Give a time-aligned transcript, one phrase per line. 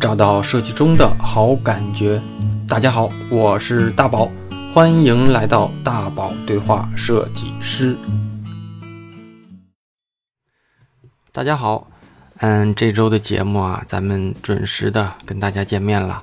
[0.00, 2.22] 找到设计中的好感觉。
[2.68, 4.30] 大家好，我是大宝，
[4.72, 7.96] 欢迎来到大宝对话设计师。
[11.32, 11.88] 大家好，
[12.36, 16.22] 嗯，这周的节目啊，咱们准时的跟大家见面了。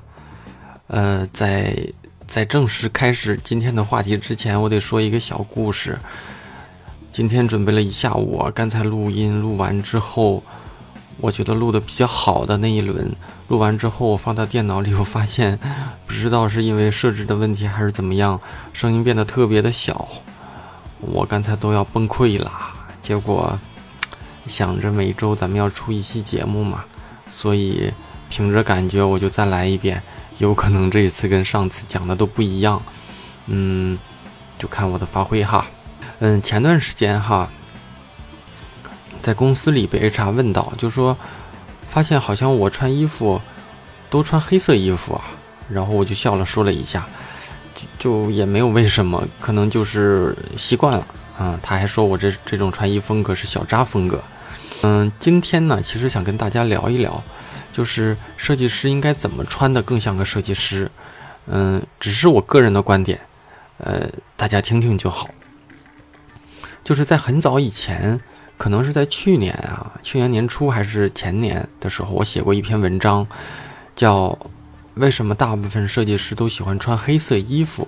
[0.86, 1.76] 呃，在
[2.26, 5.98] 在正式开始今天的话题之前，我得说一个小故事。
[7.12, 10.42] 今天准备了一下午，刚才录音录完之后。
[11.18, 13.10] 我觉得录的比较好的那一轮
[13.48, 15.58] 录完之后，我放到电脑里，我发现
[16.06, 18.38] 不知道是因为设置的问题还是怎么样，
[18.72, 20.08] 声音变得特别的小，
[21.00, 22.52] 我刚才都要崩溃了。
[23.00, 23.58] 结果
[24.46, 26.84] 想着每周咱们要出一期节目嘛，
[27.30, 27.90] 所以
[28.28, 30.02] 凭着感觉我就再来一遍，
[30.38, 32.82] 有可能这一次跟上次讲的都不一样，
[33.46, 33.98] 嗯，
[34.58, 35.66] 就看我的发挥哈。
[36.18, 37.50] 嗯，前段时间哈。
[39.26, 41.18] 在公司里被 HR 问到，就说
[41.88, 43.40] 发现好像我穿衣服
[44.08, 45.24] 都穿黑色衣服啊，
[45.68, 47.04] 然后我就笑了，说了一下，
[47.74, 51.04] 就就也没有为什么，可能就是习惯了
[51.36, 51.58] 啊。
[51.60, 54.22] 他还说我这这种穿衣风格是小扎风格。
[54.82, 57.20] 嗯，今天呢，其实想跟大家聊一聊，
[57.72, 60.88] 就是设计师应该怎么穿的更像个设计师。
[61.46, 63.18] 嗯，只是我个人的观点，
[63.78, 65.28] 呃，大家听听就好。
[66.84, 68.20] 就是在很早以前。
[68.58, 73.26] 可能是在去年啊，去年年初还是前年的时候，我写过一篇文章，
[73.94, 74.28] 叫
[74.94, 77.82] 《为什么大部分设计师都喜欢穿黑色衣服》。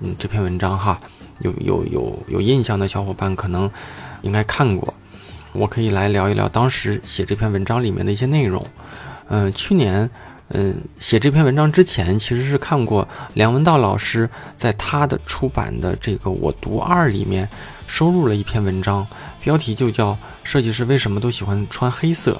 [0.00, 0.98] 嗯，这篇文章哈，
[1.40, 3.70] 有有有有印象的小伙伴可能
[4.22, 4.94] 应该看过。
[5.52, 8.66] 我可以来聊一聊当时写这篇文章里面的一些内容。
[9.28, 10.08] 嗯，去年
[10.48, 17.46] 嗯写这篇文章之前，其实是看过梁文道老师在他的出版的这个《我读二》里面。
[17.90, 19.06] 收录了一篇文章，
[19.48, 20.12] 标题就叫
[20.44, 22.32] 《设计师为什么都喜欢穿黑色》。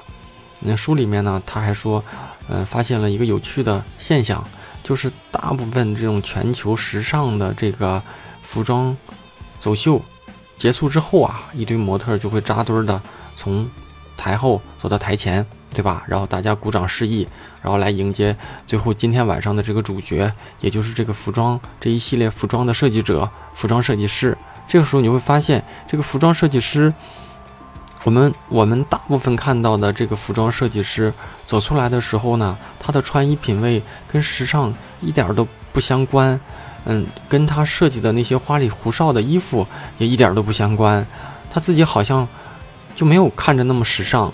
[0.59, 2.03] 那书里面呢，他还说，
[2.47, 4.47] 呃，发现了一个有趣的现象，
[4.83, 7.99] 就是大部分这种全球时尚的这个
[8.43, 8.95] 服装
[9.57, 9.99] 走秀
[10.55, 13.01] 结束之后啊，一堆模特就会扎堆的
[13.35, 13.67] 从
[14.15, 15.43] 台后走到台前，
[15.73, 16.03] 对吧？
[16.07, 17.27] 然后大家鼓掌示意，
[17.63, 18.37] 然后来迎接
[18.67, 20.31] 最后今天晚上的这个主角，
[20.61, 24.37] 也就是这个服装这一系列服装的设计者——服装设计师。
[24.69, 26.93] 这个时候你会发现，这个服装设计师，
[28.03, 31.11] 我们我们大部分看到的这个服装设计师
[31.47, 34.71] 走出来的时候呢，他的穿衣品味跟时尚
[35.01, 36.39] 一点都不相关，
[36.85, 39.65] 嗯，跟他设计的那些花里胡哨的衣服
[39.97, 41.03] 也一点都不相关，
[41.49, 42.27] 他自己好像
[42.95, 44.31] 就没有看着那么时尚。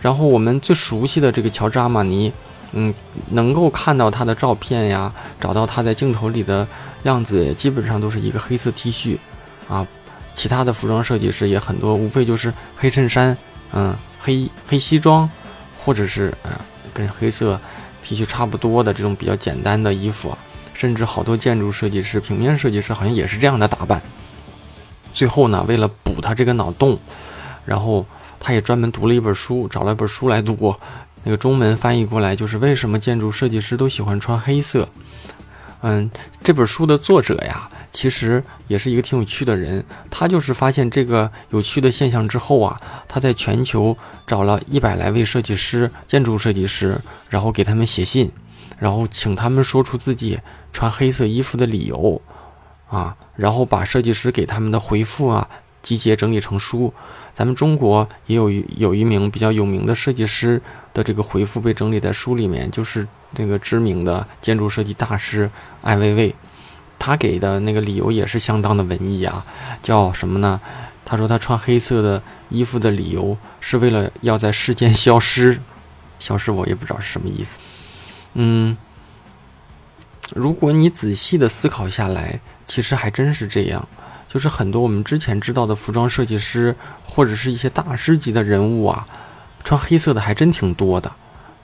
[0.00, 2.32] 然后我们最熟悉的这个乔治阿玛尼，
[2.72, 2.94] 嗯，
[3.32, 6.66] 能够看到他的照片呀，找到他在镜头里的
[7.02, 9.18] 样子，基本上都是一个黑色 T 恤。
[9.68, 9.86] 啊，
[10.34, 13.36] 其他的服装设计师也很多，无非就是黑衬衫，
[13.72, 15.28] 嗯，黑黑西装，
[15.82, 16.50] 或者是呃
[16.94, 17.58] 跟黑色
[18.02, 20.36] T 恤差不多的这种比较简单的衣服，
[20.74, 24.00] 甚至好多建筑设计师、平面设计师好像也是这样的打扮。
[25.12, 26.98] 最后呢，为了补他这个脑洞，
[27.64, 28.06] 然后
[28.38, 30.76] 他也专门读了一本书，找了一本书来读，
[31.24, 34.88] 那个中文翻译过来就是为什么建筑设计师都喜欢穿黑色。
[35.80, 36.10] 嗯，
[36.42, 37.68] 这本书的作者呀。
[37.96, 43.96] 其实也是一个挺有趣的人，他就是发现这个有趣的现象之后啊，他在全球
[44.26, 48.30] 找了一百来位设计师、建筑设计师，然后给他们写信，
[48.78, 50.38] 然后请他们说出自己
[50.74, 52.20] 穿黑色衣服的理由，
[52.90, 55.48] 啊，然后把设计师给他们的回复啊
[55.80, 56.92] 集结整理成书。
[57.32, 60.60] 咱们中国也有有一名比较有名的设计师
[60.92, 63.08] 的这个回复被整理在书里面，就是
[63.38, 66.34] 那个知名的建筑设计大师艾薇薇。
[67.06, 69.46] 他给的那个理由也是相当的文艺啊，
[69.80, 70.60] 叫什么呢？
[71.04, 75.60] 他说他穿黑色的衣服的理由是为了要在世间消失，
[76.18, 77.60] 消失我也不知道是什么意思。
[78.34, 78.76] 嗯，
[80.34, 83.88] 如果你仔细的思考下来，其实还真是这样，
[84.26, 86.74] 就是很多我们之前知道的服装设计师
[87.04, 89.06] 或者是一些大师级的人物啊，
[89.62, 91.12] 穿黑色的还真挺多的。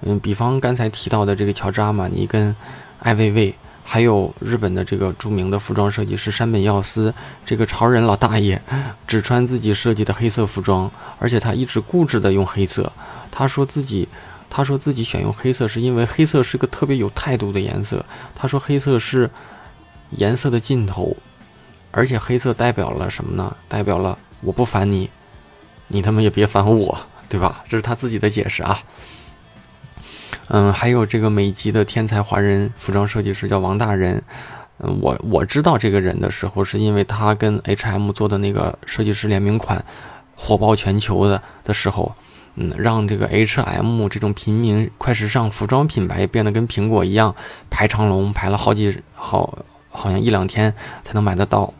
[0.03, 2.55] 嗯，比方刚才提到的这个乔治阿玛尼跟
[3.01, 3.53] 艾薇薇。
[3.85, 7.13] 还有日本的这个著名的服装设计师山本耀司，
[7.45, 8.61] 这个潮人老大爷，
[9.07, 12.91] 只穿自己设计的黑色服装，而且他一直固执的用黑色。
[13.31, 14.09] 他说自己，
[14.49, 18.05] 他说自己选用黑色是因为黑色是个特别有态度的颜色。
[18.35, 19.31] 他说黑色是
[20.11, 21.17] 颜色的尽头，
[21.91, 23.55] 而且黑色代表了什么呢？
[23.69, 25.11] 代表了我不烦你，
[25.89, 27.63] 你他妈也别烦我，对吧？
[27.69, 28.79] 这是他自己的解释啊。
[30.55, 34.23] 嗯，还有这个美籍的天才华人服装设计师叫王大仁。
[34.81, 39.83] 嗯，我我知道这个人的时候，是因为他跟 H&M 做的那个设计师联名款
[40.35, 42.15] 火爆全球的的时候，
[42.57, 47.35] 嗯，让这个 H&M 这种平民快时尚服装品牌变得跟苹果一样
[47.71, 49.59] 排长龙，排了好几好，
[49.89, 51.73] 好像一两天才能买得到。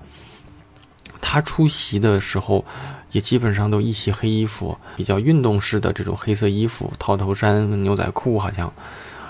[1.21, 2.65] 他出席的时候，
[3.13, 8.73] 也基本上都一袭黑衣服，比较运动式的这种黑色衣服，套头衫、牛仔裤好像。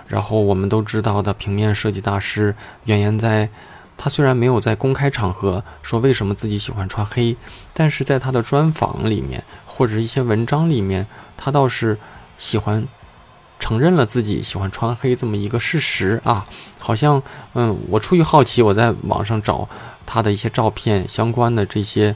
[0.08, 3.48] 然后我们都知道的平面设计大师袁岩在，
[3.96, 7.36] 他虽然没有在公开场合说为什么自己喜欢穿黑，
[7.72, 11.06] 但是在他的专访里面或者一些文章里面，
[11.36, 11.98] 他倒是
[12.36, 12.86] 喜欢
[13.58, 16.46] 承认了自己喜欢穿黑这么一个事实啊。
[16.78, 17.22] 好像
[17.54, 19.66] 嗯，我出于好奇，我在网上找
[20.04, 22.14] 他的一些照片相关的这些，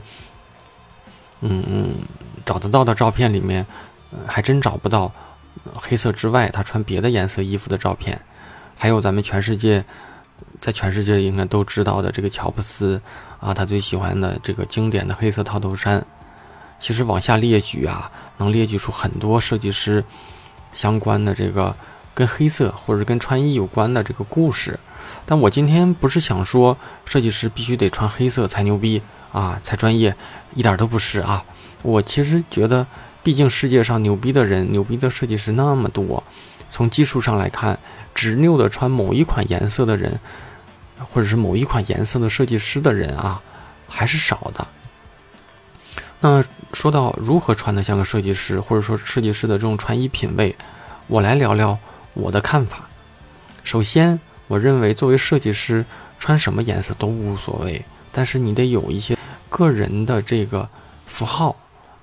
[1.41, 1.95] 嗯，
[2.45, 3.65] 找得到的照片里面，
[4.25, 5.11] 还真找不到。
[5.73, 8.19] 黑色之外，他穿别的颜色衣服的照片，
[8.77, 9.83] 还有咱们全世界，
[10.61, 13.01] 在全世界应该都知道的这个乔布斯
[13.39, 16.03] 啊，他最喜欢的这个经典的黑色套头衫。
[16.79, 20.03] 其实往下列举啊，能列举出很多设计师
[20.73, 21.75] 相关的这个
[22.13, 24.79] 跟黑色或者跟穿衣有关的这个故事。
[25.25, 29.01] 但我今天不是想说设计师必须得穿黑色才牛逼
[29.31, 30.15] 啊，才专业，
[30.53, 31.43] 一点都不是啊。
[31.83, 32.85] 我其实觉得。
[33.23, 36.23] 毕竟世界上牛逼的人、牛逼的设计师那么多，
[36.69, 37.77] 从技术上来看，
[38.15, 40.17] 执拗的穿某一款颜色的人，
[41.11, 43.41] 或者是某一款颜色的设计师的人啊，
[43.85, 44.65] 还是少的。
[46.21, 46.41] 那
[46.71, 50.55] 说到如何穿的像个设计师，或者说设计师的这种穿衣品味，
[51.07, 51.77] 我来聊聊
[52.13, 52.87] 我的看法。
[53.65, 55.83] 首先，我认为作为设计师，
[56.17, 57.83] 穿什么颜色都无所谓，
[58.13, 59.16] 但是你得有一些
[59.57, 60.69] 个人的这个
[61.05, 61.55] 符号，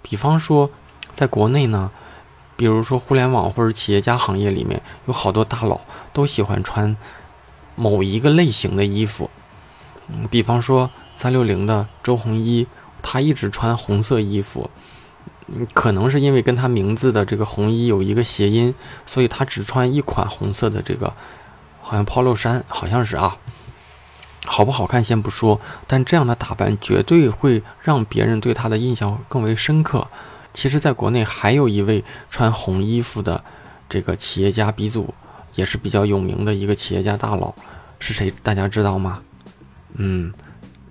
[0.03, 0.71] 比方说。
[1.15, 1.93] 在国内呢，
[2.57, 5.81] 比如说互联网或者企业家行业里面，有好多大佬
[6.13, 6.97] 都喜欢穿
[7.77, 9.31] 某一个类型的衣服。
[10.09, 12.67] 嗯，比方说三六零的周鸿祎，
[13.01, 14.69] 他一直穿红色衣服。
[15.47, 18.75] 嗯，可能是因为跟他名字的这个红衣有一个谐音，
[19.07, 21.15] 所以他只穿一款红色的这个，
[21.81, 23.37] 好像 polo 衫，好像是啊。
[24.45, 30.07] 好不好看先不说，但这样的打扮绝对会让别人对他的印象更为深刻。
[30.53, 33.43] 其实，在国内还有一位穿红衣服的
[33.89, 35.13] 这个企业家鼻祖，
[35.55, 37.53] 也是比较有名的一个企业家大佬，
[37.99, 38.33] 是谁？
[38.43, 39.21] 大家知道吗？
[39.95, 40.33] 嗯，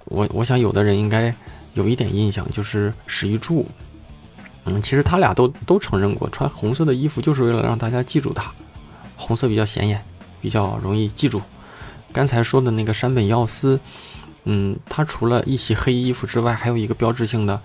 [0.06, 1.34] 我我想有的人应该
[1.76, 3.66] 有一点印象，就是史玉柱。
[4.66, 8.52] 嗯，其实他俩都都承认过，穿红色的衣服就是为了让大家记住他，
[9.16, 10.04] 红色比较显眼，
[10.42, 11.42] 比较容易记住。
[12.14, 13.80] 刚才说的那个山本耀司，
[14.46, 17.60] 嗯，他除了一袭黑衣服之外，还有一个标志性的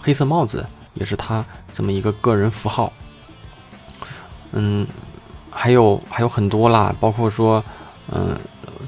[0.00, 0.66] 黑色帽子。
[0.94, 1.42] 也是他
[1.72, 2.92] 这么一个个人符号，
[4.50, 4.84] 嗯，
[5.48, 7.62] 还有还有很多啦，包括说，
[8.10, 8.36] 嗯，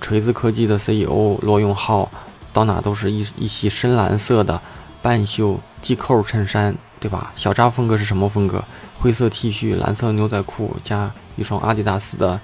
[0.01, 2.11] 锤子科技的 CEO 罗永浩，
[2.53, 4.61] 到哪都是一一袭深蓝色的
[5.01, 7.33] 半袖系扣衬衫，对吧？
[7.37, 8.63] 小扎风格是什么风格？
[8.99, 12.41] 灰色 T 恤、蓝色牛仔裤加一双阿迪达斯的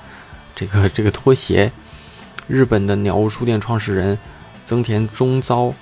[0.54, 1.72] 这个这个拖鞋。
[2.48, 4.18] 日本的鸟屋书店创始人
[4.64, 5.72] 增田中昭，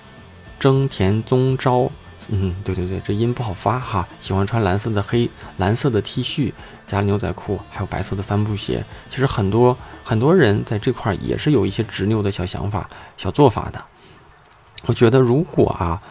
[0.58, 1.90] 增田宗昭。
[2.28, 4.06] 嗯，对对对，这音不好发哈。
[4.18, 6.52] 喜欢穿蓝色的黑蓝色的 T 恤，
[6.84, 8.84] 加牛仔裤，还有白色的帆布鞋。
[9.08, 13.80] 其实很多很多人在这块也是有一些执拗的小想法、小做法的。
[14.86, 16.02] 我觉得如果啊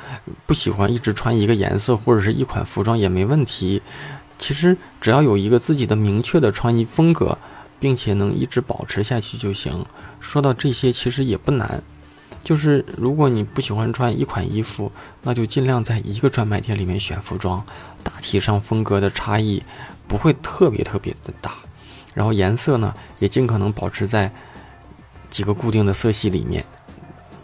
[0.46, 3.81] 不喜欢一直穿一个颜色或者是一款服装也没问题。
[4.38, 7.38] 其实只要有一个自己的明确的穿衣风格，
[7.85, 9.85] 并且能一直保持下去就行。
[10.19, 11.83] 说到这些，其实也不难。
[12.44, 17.63] 就是如果你不喜欢穿一款衣服，那就尽量在一个专卖店里面选服装，
[18.04, 19.61] 大体上风格的差异
[20.07, 21.57] 不会特别特别的大，
[22.15, 24.31] 然后颜色呢也尽可能保持在
[25.30, 26.65] 几个固定的色系里面，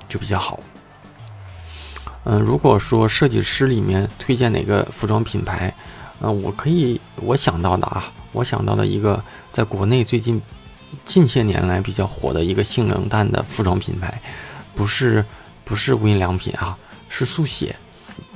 [0.09, 0.59] 就比较好。
[2.23, 5.71] 嗯，如果说设计师里面推荐哪个服装品牌，
[6.21, 10.41] 嗯，我可以我想到的啊，我想到的一个在国内最近
[11.03, 14.21] 近些年来比较火的一个性冷淡的服装品牌。
[14.73, 15.25] 不是，
[15.65, 16.77] 不是无印良品啊，
[17.09, 17.75] 是速写，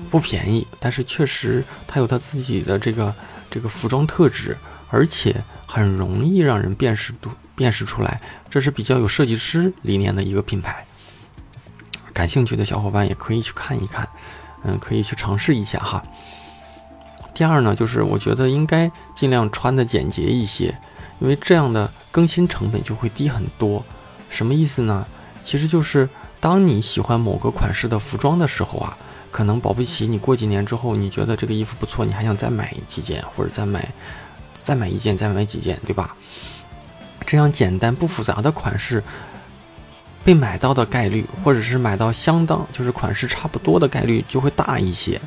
[0.09, 3.15] 不便宜，但是确实它有它自己的这个
[3.49, 4.57] 这个服装特质，
[4.89, 10.85] 而且很容易让人辨识度辨识出来，这是比较有设计师理念的一个品牌。
[12.13, 14.07] 感兴趣的小伙伴也可以去看一看，
[14.63, 16.03] 嗯，可以去尝试一下哈。
[17.35, 20.75] 第二呢，就是我觉得应该尽量穿的简洁一些，
[21.19, 23.85] 因为这样的更新成本就会低很多。
[24.29, 25.05] 什么意思呢？
[25.43, 26.09] 其实就是。
[26.41, 28.95] 当你喜欢某个款式的服装的时候啊，
[29.31, 33.91] 可能保不齐你过几年之后，你觉得这个衣服不错，你还想再买几件，或者再买，
[34.55, 36.15] 再买一件，再买几件，对吧？
[37.25, 39.03] 这样简单不复杂的款式
[40.25, 45.21] 被买到的概率，或者是买到相当就是款式差不多的概率就会大一些。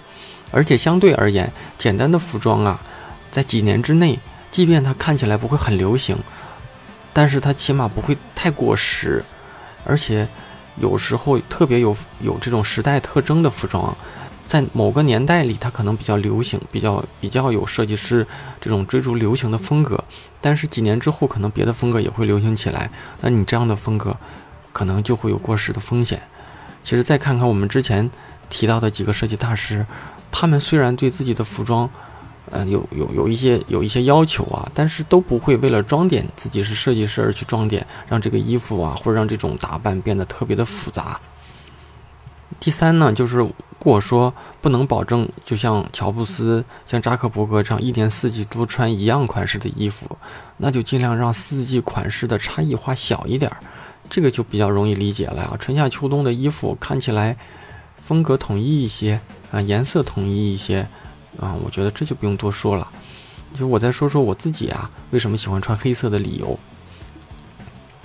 [0.51, 2.81] 而且相对而言，简单的服装啊，
[3.31, 4.19] 在几年之内，
[4.51, 6.19] 即便它看起来不会很流行，
[7.13, 9.25] 但是它起码不会太过时，
[9.85, 10.29] 而且
[10.81, 13.97] 有时候特别有有这种时代特征的服装。
[14.47, 18.27] 在某个年代里，它可能比较流行，比较比较有设计师
[18.59, 20.03] 这种追逐流行的风格。
[20.41, 22.91] 但是几年之后，可能别的风格也会流行起来，
[23.21, 24.17] 那你这样的风格
[24.79, 26.23] 可能就会有过时的风险。
[26.85, 28.09] 其实再看看我们之前
[28.49, 29.85] 提到的几个设计大师，
[30.31, 31.91] 他们虽然对自己的服装，
[32.53, 41.21] 呃，有有有一些有一些要求啊，但是都不会为了装点自己是设计师而去装点，让这个衣服啊或者让这种打扮变得特别的复杂。
[42.61, 43.45] 第三呢，就是。
[43.81, 50.19] 如果说不能保证，就像乔布斯、像扎克伯格这样一年四季都穿一样款式的衣服，
[50.57, 53.57] 那就尽量让四季款式的差异化小一点儿，
[54.09, 55.57] 这个就比较容易理解了啊。
[55.59, 57.37] 春夏秋冬的衣服看起来
[57.97, 60.87] 风格统一一些啊，颜色统一一些
[61.41, 62.89] 啊，我觉得这就不用多说了。
[63.55, 66.59] 就我再说说我自己啊，为什么喜欢穿黑色的理由。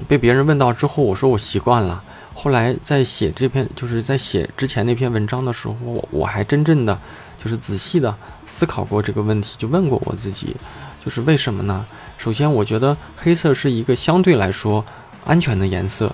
[0.08, 2.04] 被别人问到之后，我说我习惯了。
[2.34, 7.00] 后来在写这篇，就是在写之前那篇文章的时候，我我还真正的
[7.42, 8.14] 就是仔细的
[8.46, 10.56] 思考过这个问题，就问过我自己，
[11.04, 11.86] 就是为什么呢？
[12.18, 14.84] 首先，我觉得黑色是一个相对来说
[15.26, 16.14] 安全的颜色。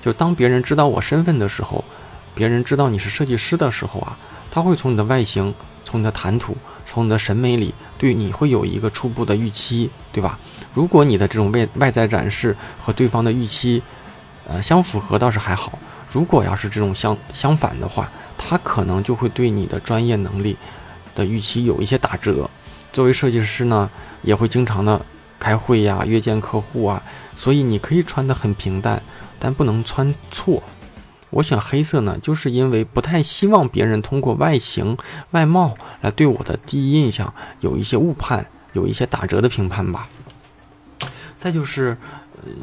[0.00, 1.84] 就当别人知道我身份的时候，
[2.34, 4.16] 别人知道你是设计师的时候啊，
[4.50, 6.56] 他会从你的外形、从你的谈吐、
[6.86, 10.38] 从你的审美里，对你会有一个初步的预期，对吧？
[10.72, 13.82] 如果你的这种外外在展示和对方的预期，
[14.46, 15.78] 呃，相符合倒是还好。
[16.08, 20.56] 如果要是这种相相反的话，他可能就会对你的专业能力
[21.14, 22.48] 的预期有一些打折。
[22.92, 23.88] 作为设计师呢，
[24.22, 25.04] 也会经常的
[25.40, 27.02] 开会呀、约见客户啊，
[27.34, 29.02] 所以你可以穿得很平淡，
[29.40, 30.62] 但不能穿错。
[31.30, 34.96] 我选黑色呢，就是因为不太希望别人通过外形、
[35.32, 40.08] 外貌来对我的第一印象有一些误判，有一些打折的评判吧。
[41.36, 41.96] 再就是。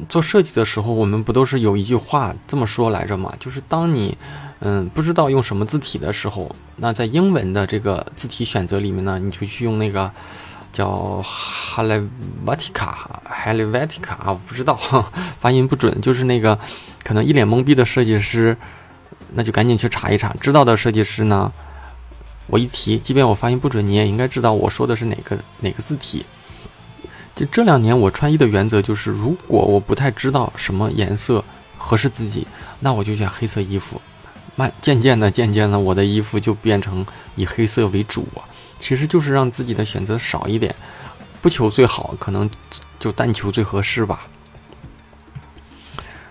[0.09, 3.31] 做设计的时候，我们不都是有一句话这么说来着吗？
[3.39, 4.17] 就是当你，
[4.57, 10.11] 嗯，不知道用什么字体的时候，那在英文的这个字体选择里面呢，你就去用那个
[10.77, 14.75] 叫 Helvetica，Helvetica 啊，我不知道
[15.41, 16.59] 发音不准，就是那个
[17.03, 18.55] 可能一脸懵逼的设计师，
[19.33, 20.31] 那就赶紧去查一查。
[20.39, 21.51] 知道的设计师呢，
[22.45, 26.23] 我一提，即便我发音不准，你也应该知道我说的是哪个哪个字体。
[27.33, 31.43] 就这两年，我穿衣的原则就是，如果我不太知道什么颜色
[31.75, 32.45] 合适自己，
[32.81, 33.99] 那我就选黑色衣服。
[34.55, 37.03] 慢渐渐的，渐渐的，我的衣服就变成
[37.35, 38.45] 以黑色为主啊。
[38.79, 40.73] 其实就是让自己的选择少一点，
[41.41, 42.49] 不求最好，可能
[42.99, 44.27] 就但求最合适吧。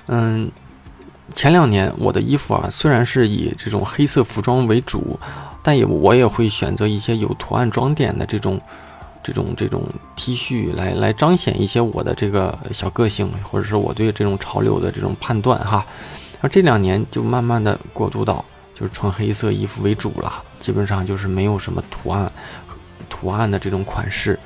[0.06, 0.50] 嗯，
[1.34, 5.18] 前两年我的衣服啊，虽然是以这种黑色服装为主，
[5.62, 8.60] 但也我也会选择一些有图案装点的这种。
[9.22, 9.82] 这种这种
[10.14, 15.84] T 恤来来彰显一些我的这个小个性，或者是我对这种潮流的这种判断哈。
[16.40, 18.44] 而这两年就慢慢的过渡到
[18.78, 22.30] 就是穿黑色衣服为主了，基本上就是没有什么图案
[23.08, 24.38] 图案的这种款式。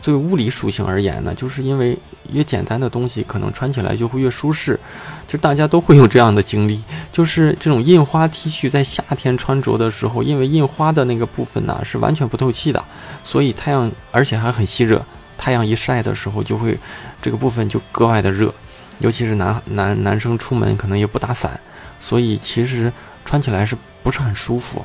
[0.00, 1.98] 作为物理属性而言呢，就是因为
[2.32, 4.78] 越简单的东西，可能穿起来就会越舒适。
[5.26, 12.82] 就大家都会有这样的经历，就是这种印花 T 恤在夏天穿着的时候，因为印花的那个部分呢是完全不透气的，
[13.22, 15.04] 所以太阳而且还很吸热，
[15.36, 16.78] 太阳一晒的时候就会
[17.20, 18.52] 这个部分就格外的热。
[18.98, 21.60] 尤其是男男男生出门可能也不打伞，
[21.98, 22.92] 所以其实
[23.24, 24.84] 穿起来是不是很舒服，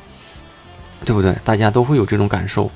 [1.04, 1.36] 对不对？
[1.44, 2.70] 大家都会有这种感受。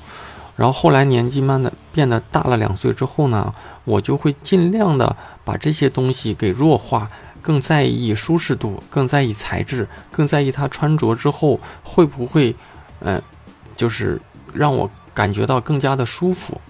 [0.55, 3.53] 然后后来年纪慢的变得大了两岁之后呢，
[3.85, 7.09] 我就会尽量的把这些东西给弱化，
[7.41, 12.55] 更在意舒适度，更在意材质，更在意它穿着之后会不会，
[12.99, 13.19] 嗯，
[13.75, 14.21] 就是
[14.53, 16.61] 让我感觉到更加的舒服。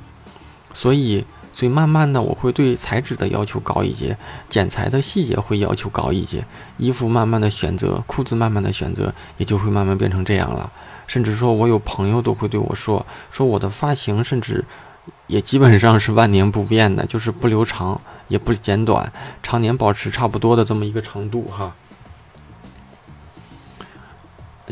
[0.73, 4.17] 所以，所以慢慢的我会对材质的要求高一些，
[4.49, 6.43] 剪裁的细节会要求高一些，
[6.77, 10.69] 衣服慢慢的选择，裤子慢慢的选择，也就会慢慢变成这样了。
[11.05, 14.65] 甚至说，我有朋友都会对我说：“说我的发型，甚至
[15.27, 19.11] 也基本上是万年不变的，就是不留长，也不剪短，
[19.43, 21.75] 常年保持差不多的这么一个长度。”哈，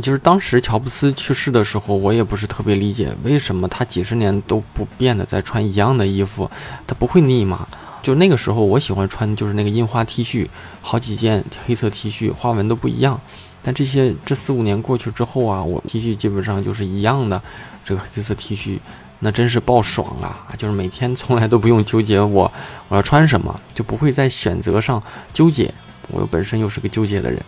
[0.01, 6.50] 就是当时乔布斯去世的时候，我也不是特别理解为什么他几十年都不变的在穿一样的衣服，
[6.88, 7.67] 他不会腻吗？
[8.01, 10.48] 就那个时候，我喜欢穿就是那个印花 T 恤，
[10.81, 13.20] 好几件黑色 T 恤，花纹都不一样。
[13.62, 17.39] 但这些这四五年过去之后啊，我 T 恤基本上就是一样的，
[17.86, 18.79] 这个黑色 T 恤，
[19.20, 20.48] 那真是爆爽啊！
[20.58, 22.51] 就是每天从来都不用纠结我
[22.88, 25.72] 我要穿什么，就不会在选择上纠结。
[26.08, 27.39] 我本身又是个纠结的人。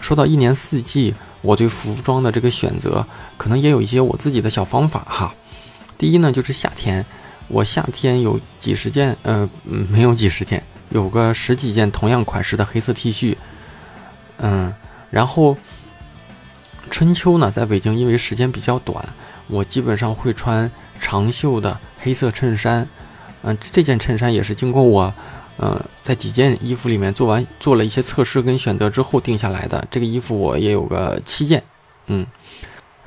[0.00, 5.34] 说到一年四季，我对服装的这个选择，可能也有一些我自己的小方法哈。
[5.98, 7.04] 第一呢，就是夏天，
[7.48, 13.36] 我夏天有几十件，呃，没有几十件，有个十几件同样款式的黑色 T 恤，
[14.38, 14.72] 嗯，
[15.10, 15.56] 然后
[16.88, 19.04] 春秋呢，在北京因为时间比较短，
[19.48, 22.88] 我基本上会穿长袖的黑色衬衫，
[23.42, 25.12] 嗯，这件衬衫也是经过我。
[25.58, 29.86] 呃，在几件衣服里面做完做了一些测试跟选择之后定下来的。
[29.90, 31.62] 这个衣服我也有个七件，
[32.06, 32.26] 嗯，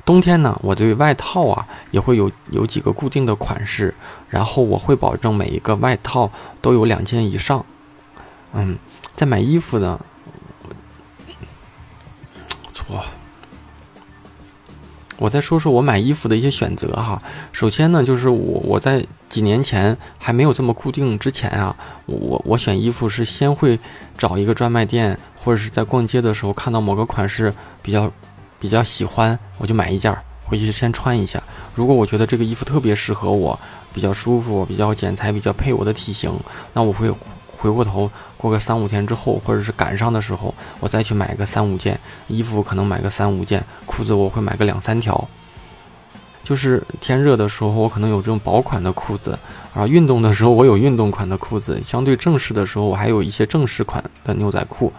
[0.04, 3.94] 冬天呢，我对外套啊也会有有几个固定的款式，
[4.28, 6.30] 然后我会保证每一个外套
[6.60, 7.64] 都有两件以上，
[8.52, 8.78] 嗯，
[9.14, 9.98] 在买衣服呢，
[12.72, 13.02] 错。
[15.22, 17.22] 我再说说我买衣服的一些选择哈。
[17.52, 21.76] 首先呢，就是我我在几年前还没有这么固定之前啊，
[22.06, 23.78] 我我选衣服是先会
[24.18, 28.10] 找一个专卖店，或者是在逛街的时候看到某个款式比较
[28.58, 30.12] 比较喜欢，我就买一件
[30.44, 31.40] 回去先穿一下。
[31.72, 33.56] 如果我觉得这个衣服特别适合我，
[33.94, 36.36] 比较舒服，比较剪裁，比较配我的体型，
[36.72, 37.08] 那我会
[37.56, 38.10] 回过头。
[38.42, 45.28] 过个三五天之后，或者是赶上的时候，我再去买个三五件衣服，可能买个三五件裤子，我会买个两三条。
[46.42, 49.38] 就是天热的时候，我可能有这种薄款的裤子
[49.72, 54.92] 啊；运动的时候，我有运动款的裤子；相对正式的时候，我还有一些正式款的牛仔裤。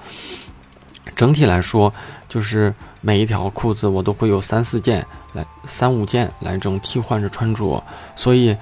[1.13, 1.93] 整体来说，
[2.29, 7.83] 就是每一条裤子我都会有三四件来三五件来这种替换着穿着，
[8.15, 8.55] 所以。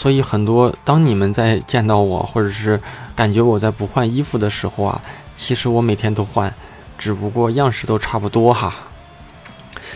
[0.00, 2.80] 所以很多，当你们在见到我，或者是
[3.14, 4.98] 感觉我在不换衣服的时候啊，
[5.34, 6.54] 其实我每天都换，
[6.96, 8.72] 只不过样式都差不多哈。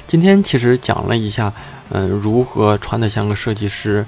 [0.07, 1.51] 今天其实讲了一下，
[1.89, 4.05] 嗯，如何穿得像个设计师。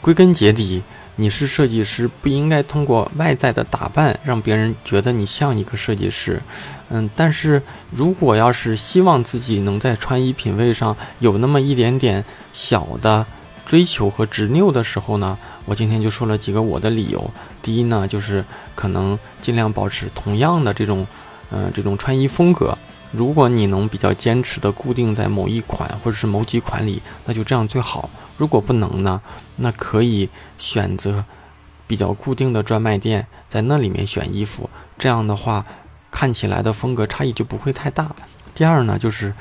[0.00, 0.82] 归根结底，
[1.16, 6.40] 你是设计师，不应该通过外在的打扮让别人觉得你像一个设计师。
[6.88, 7.60] 嗯，但是
[7.90, 12.24] 如果要是希望自己能在穿衣品味上有那么一点点
[12.54, 13.26] 小的。
[13.66, 17.30] 追求和执拗的时候呢，我今天就说了几个我的理由。
[17.62, 18.44] 第一呢，就是
[18.74, 21.06] 可能尽量保持同样的这种，
[21.50, 22.76] 呃，这种穿衣风格。
[23.12, 28.10] 如果你能比较坚持的固定在某一款或者是某几款里，那就这样最好。
[28.36, 29.22] 如果不能呢，
[29.56, 31.24] 那可以选择
[31.86, 34.68] 比较固定的专卖店，在那里面选衣服。
[34.98, 35.64] 这样的话，
[36.10, 38.14] 看起来的风格差异就不会太大。
[38.52, 39.32] 第二呢，就是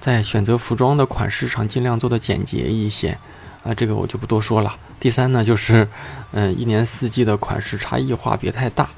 [0.00, 3.16] 在选择服装的款式上尽量做的简洁一些。
[3.62, 4.76] 啊，这个我就不多说了。
[4.98, 5.86] 第三呢，就是，
[6.32, 8.88] 嗯，一年四季的款式差异化别太大，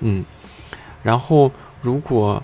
[0.00, 0.24] 嗯。
[1.02, 2.42] 然后，如果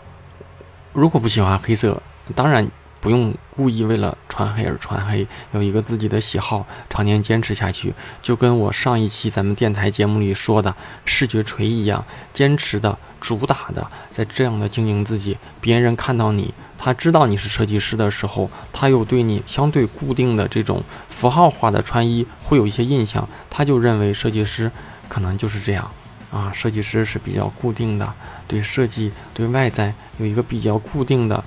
[0.93, 2.03] 如果不喜欢黑色，
[2.35, 2.67] 当然
[3.01, 16.55] 不用故意为了穿黑而穿黑，有一个自己的喜好，常年坚持下去，就跟我上一期咱们电台节目里说的视觉锤一样，坚持的、主打的，在这样的经营自己，别人看到你。
[16.87, 24.71] 他知道你是设计师的时候，他又对你相对固定的这种符号化的穿衣会有一些印象，他就认为设计师
[25.09, 25.91] 可能就是这样
[26.31, 28.15] 啊，设计师是比较固定的，
[28.47, 31.43] 对设计、对外在有一个比较固定的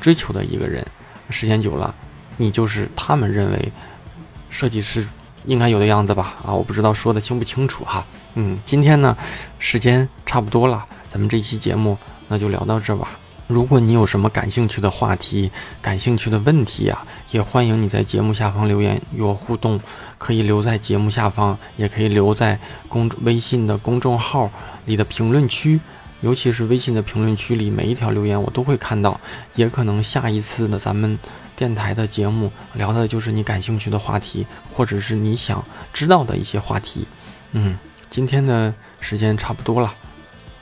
[0.00, 0.84] 追求的一个人。
[1.30, 1.94] 时间久了，
[2.38, 3.72] 你就是他们认为
[4.50, 5.06] 设计师
[5.44, 6.34] 应该有的样子吧？
[6.44, 8.04] 啊，我不知道说的清不清楚哈。
[8.34, 9.16] 嗯，今天呢，
[9.60, 13.10] 时间差不多了，咱们这期节目那就聊到这吧。
[13.52, 19.78] 如果你有什么感兴趣的话题、感兴趣的问题呀，也欢迎你在节目下方留言与我互动。
[20.16, 22.56] 可以留在节目下方，也可以留在
[22.88, 24.48] 公微信的公众号
[24.86, 25.80] 里的评论区，
[26.20, 29.20] 尤其是微信的评论区里，每一条留言我都会看到。
[29.56, 31.18] 也可能下一次的咱们
[31.56, 37.06] 电台的节目聊的就是你感兴趣的话题，或者是你想知道的一些话题。
[37.50, 37.76] 嗯，
[38.08, 39.92] 今天的时间差不多了。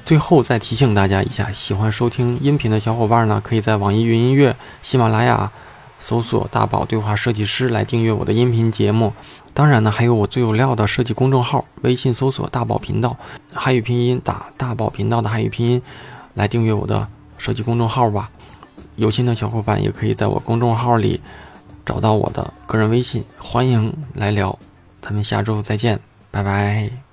[0.05, 5.51] 最后再提醒大家一下，喜欢收听音频的小伙伴呢，可以在网易云音乐、喜马拉雅
[5.99, 9.13] 搜索“大宝对话设计师”来订阅我的音频节目。
[9.55, 13.17] 当然呢，还有我最有料的设计公众号，微信搜索“大宝频道”，
[13.55, 15.83] 汉语拼音打“大宝频道”的汉语拼音
[16.35, 17.07] 来订阅我的
[17.39, 18.31] 设计公众号吧。
[18.97, 21.21] 有心的小伙伴也可以在我公众号里
[21.87, 24.59] 找到我的个人微信，欢迎来聊。
[25.01, 25.99] 咱们下周再见，
[26.31, 27.10] 拜拜。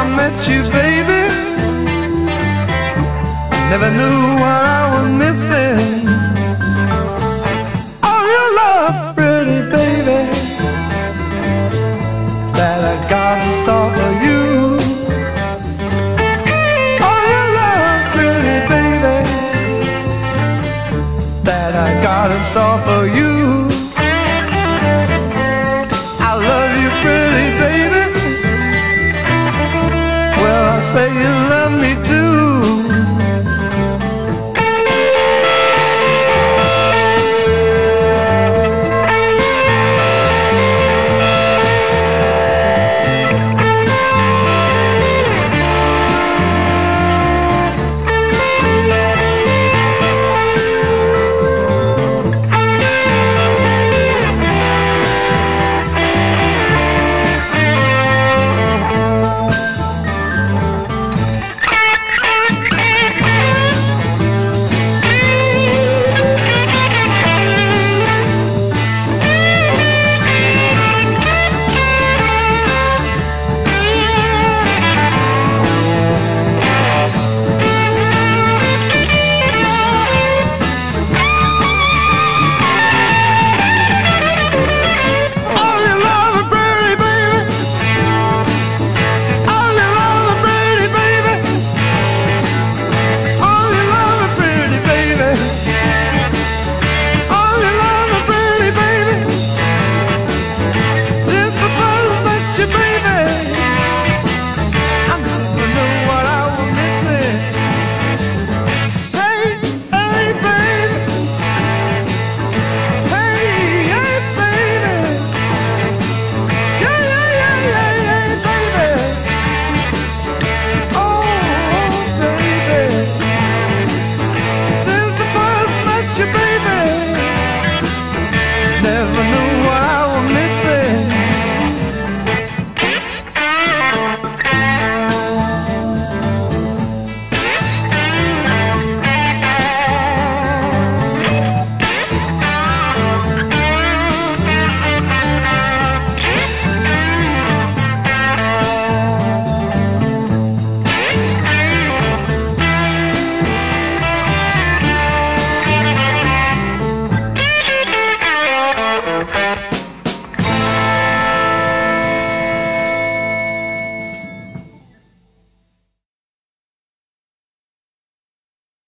[0.00, 1.22] I met you, baby,
[3.68, 6.06] never knew what I was missing.
[8.08, 10.20] Oh, your love, pretty baby,
[12.58, 14.42] that I got in store for you.
[17.08, 19.18] Oh, your love, pretty baby,
[21.42, 23.27] that I got in store for you.